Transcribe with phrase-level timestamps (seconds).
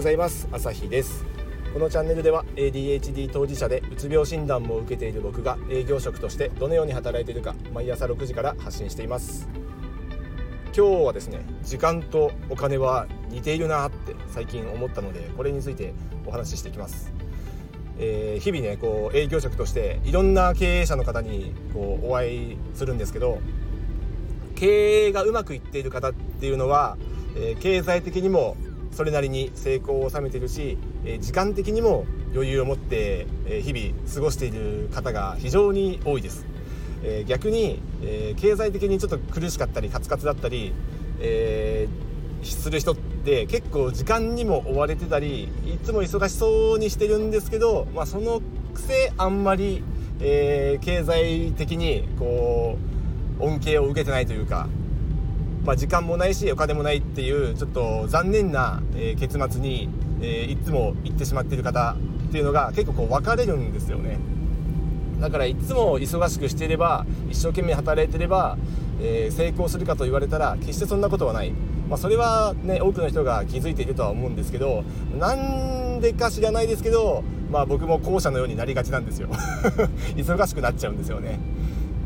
[0.00, 0.48] ございます。
[0.50, 1.26] 朝日です。
[1.74, 9.46] このチャンネルでは ADHD 当事者でうつ病診断も受けている僕が営業職としてどのように働いているか毎朝6時から発信しています。
[10.74, 15.92] 今日はですね時間とお金は似ているなって最近思ったのでこれについて
[16.24, 17.12] お話ししていきます。
[17.98, 23.38] えー、日々ねこう営業職としていろんな経営者の方にこうお会いするんですけど
[24.54, 26.96] 経営がうまくいっている方っていうのは、
[27.36, 28.56] え、経済的にも
[28.92, 36.46] それなりに成功を収めているし、え時間的にも余裕を持って、え日々過ごしている方が非常に多いです、
[37.02, 40.72] え逆に、え経済的にちょっと苦しかったりカツカツだったり、
[41.20, 41.88] え
[42.42, 48.40] する人って結構時間にも追われてたりいつも忙しそうにしてるんですけど、まあ、その
[48.72, 49.84] くせあんまり、
[50.20, 52.78] えー、経済的にこ
[53.40, 54.68] う恩恵を受けてないというか
[55.64, 59.88] まあ、時間もないしお金もないっていうちょっと残念な、え結末に、
[60.22, 61.96] えいつも行ってしまっている方
[62.28, 64.18] っていうのが結構こう分かれるんですよね。
[65.20, 68.56] だからいつも忙しくしていれば一生懸命働いてれば、
[69.00, 71.50] えー、成功するかと言われたら決してそんなことはない、
[71.88, 74.82] まあ、それはね多くの人が気づいているとは思うんですけど
[75.18, 79.28] なんでか知らないですけど、まあ、僕も後者のようになりがちなんですよ。
[80.16, 81.38] 忙しくなっちゃうんですよね。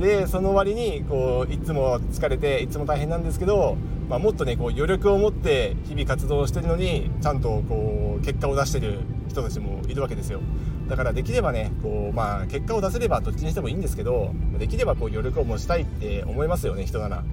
[0.00, 3.76] でその割にこういつも疲れていつも大変なんですけど、
[4.08, 10.40] まあ、もっとねこう余力を持って日々活動してるのにちゃんとこう結果を出してる人たちもいるわけですよ
[10.88, 17.24] だからできればねこう、まあ、結果を出せればどっちにしてもいいんですけどできればこう余力を持ちたいって思いますよね人なら。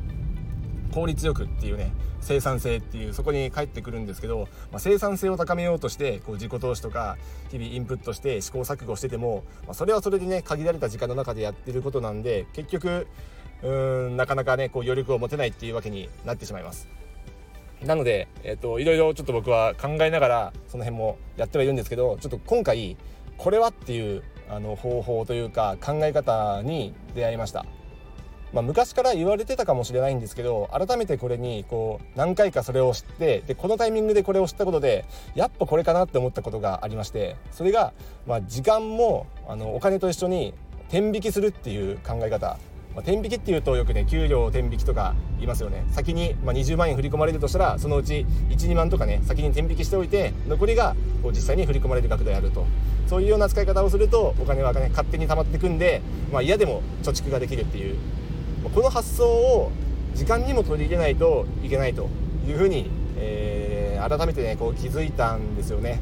[0.94, 1.92] 効率よくっていうね
[2.22, 7.18] 生産性っていうそこに返ってくるんですけど、まあ、生産性を高めようとしてこう自己投資とか
[7.50, 13.08] 日々インプットして試行錯誤してても、まあ、それはそれでね限られた時間の中でやってることなんで結局
[13.64, 16.88] うーんなかなかねこう余力を持てないっていうわけになってしまいます。
[17.84, 22.96] なので、えっ、と、いろいろちょっと僕は考えながらその辺もやってはいるんですけどちょっと今回
[23.38, 27.66] これはっていうあの方法というか考え方に出会いました。
[28.53, 37.94] まあ、昔から言われてたかもしれないんですけど改めてこれにこう何回かそれを知ってでこのタイミングでこれを知ったことでやっぱこれかなって思ったことがありましてそれが、
[38.28, 40.53] まあ、時間もあのお金と一緒に
[40.90, 42.58] 天引きするっていう考え方。
[42.94, 45.84] まあ、天引きっていうとよくね給料を天引きとか言いますよね。
[45.90, 52.68] 先に、まあ、20万円振り込まれるとしたらそのうち12万とかね先に天引きしておいて残りがこう実際に振り込まれる額であると。
[53.08, 57.97] そういうような使い方をするとお金は、ね、勝手に溜まってくんで、まあ、嫌でも貯蓄ができるっていう
[58.69, 59.72] この発想を
[60.16, 62.09] 時間にも取り入れないといけないと
[62.47, 66.00] いうふうに、えー、改めてねこう気づいたんですよね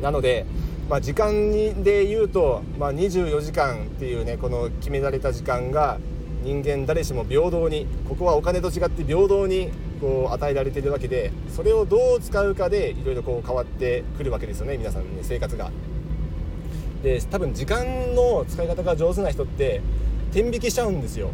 [0.00, 0.46] なので、
[0.88, 5.98] まあ、時間にで言うと、まあ、24時間っていうねこの決められた時間が
[6.42, 9.70] 人間誰しも平等にここはお金と違って平等に
[10.00, 15.70] こう与えられているわけでそれをどう使うかでいろいろこう変わってくるわけですよね皆さんの、ね、生活が。
[17.02, 19.80] で多分時間の使い方が上手な人って
[20.36, 21.30] 天引きしちゃうんですよ。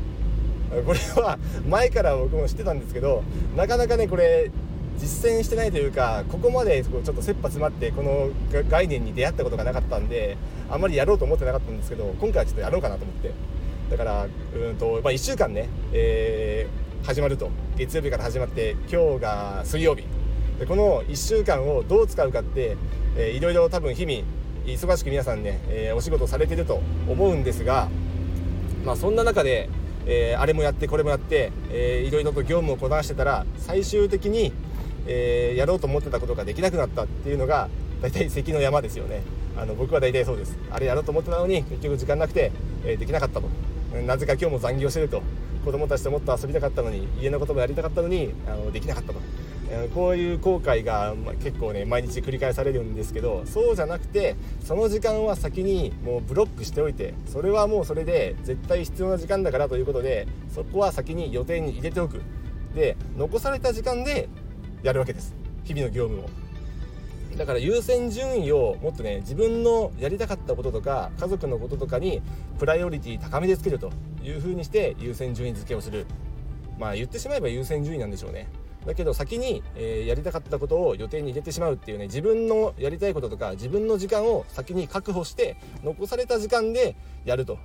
[0.87, 1.37] これは
[1.69, 3.25] 前から僕も知ってたんですけど
[3.57, 4.51] なかなかねこれ
[4.97, 8.31] 実践してないというかここまでちょっと切羽詰まってこの
[8.71, 10.39] 概念に出会ったことがなかったんで
[10.71, 13.33] あんまりやろうと思ってなかったんですけど今回はちょっとやろうかなと思って。
[13.91, 17.51] だからうんと、まあ、1週間ね、えー、始まると。
[17.77, 20.05] 月曜日から始まって今日が水曜日。
[20.61, 22.77] でこの1週間をどう使うかって、
[23.17, 24.23] えー、いろいろ多分日々
[24.65, 27.89] 忙しく皆さんね、えー、お仕事されてると思うんですが
[28.85, 29.69] まあ、そんな中で、
[30.07, 34.53] えー、あれもやってこれもやって、えー、いろいろと業務をこなしてたら最終的に、
[35.07, 37.69] えー、やろうと思ってたことができなくなったっていうのが
[38.01, 39.23] 大体関の山ですよね。
[39.57, 40.59] あの僕は大体そうです。
[40.71, 42.51] あれやろうと思ってたのに結局時間なくて、
[42.85, 43.49] えー、できなかったと。
[44.07, 45.23] なぜか今日も残業してると。
[45.65, 49.21] 子供たちともっと遊びたかったのに家のこともやりたかったのにあのできなかったと。
[49.95, 62.23] こういう後悔が結構ね毎日繰り返されるんですけどそうじゃなくてその時間は先にもうブロックしておいてそれはもうそれで絶対必要な時間だからということでそこは先に予定に入れておく。
[62.75, 64.31] で残された時間で
[64.83, 65.35] やるわけです。
[65.65, 66.43] 日々の業務を。
[67.37, 72.21] だから優先順位をもっとね自分のやりたかったこととか家族のこととかに
[72.59, 73.91] プライオリティ高めでつけると
[74.23, 76.07] いうふうにして優先順位付けをする。
[76.79, 78.49] まあ言ってしまえば優先順位なんでしょうね。
[78.87, 87.59] だけど先に、えー、やりたかったことを予定に入れてしまうっていうね自分のやりたいこととか自分の時間を先に確保して残された時間でやると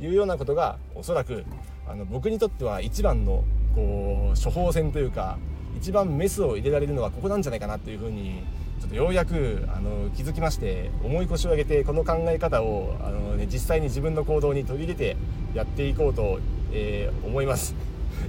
[0.00, 1.44] いうようなことがおそらく
[1.86, 3.44] あの僕にとっては一番の
[3.74, 5.38] こう処方箋というか
[5.76, 8.42] 一番メスを入れられるのはここなんじゃないかなというふうに
[8.80, 15.16] ちょっとようやくあの気づきまして重い腰を上げてこの考え方をあの、ね、実際に自分の行動に取り入れて
[15.54, 16.40] やっていこうと、
[16.72, 17.74] えー、思います。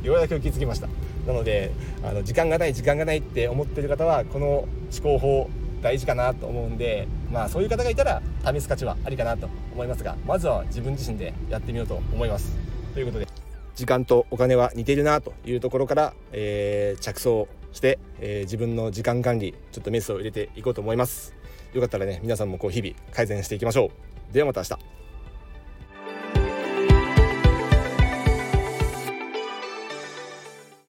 [0.04, 0.88] ようやく気づきました。
[1.26, 1.72] なので
[2.04, 4.68] あの時間がない時間がないって思ってる方はこの思
[5.02, 5.50] 考法
[5.82, 12.56] 大事かなと思うんでまあそういう方がいたら試す価値はありかなと思いますがまずは自分自身でやってみようと思います。
[12.94, 13.28] ということで
[13.76, 21.34] 時間とお金は似ているなというところから、えー、着想して、えー、自分の時間管理ちょっとメスを入れていこうと思います。
[21.74, 23.92] よかったらね皆さんもこう日々改善していきましょ
[24.32, 24.34] う。
[24.34, 25.05] ではまた明日。